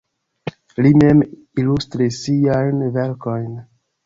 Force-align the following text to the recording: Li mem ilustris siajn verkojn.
Li 0.85 0.91
mem 1.01 1.21
ilustris 1.65 2.19
siajn 2.25 2.83
verkojn. 2.97 3.55